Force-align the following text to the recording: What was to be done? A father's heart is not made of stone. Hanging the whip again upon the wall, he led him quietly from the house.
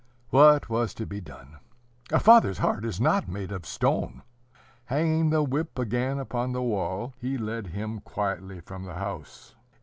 What 0.31 0.67
was 0.67 0.95
to 0.95 1.05
be 1.05 1.21
done? 1.21 1.57
A 2.11 2.19
father's 2.19 2.57
heart 2.57 2.85
is 2.85 2.99
not 2.99 3.27
made 3.27 3.51
of 3.51 3.67
stone. 3.67 4.23
Hanging 4.85 5.29
the 5.29 5.43
whip 5.43 5.77
again 5.77 6.17
upon 6.17 6.53
the 6.53 6.63
wall, 6.63 7.13
he 7.19 7.37
led 7.37 7.67
him 7.67 7.99
quietly 7.99 8.61
from 8.61 8.85
the 8.85 8.95
house. 8.95 9.53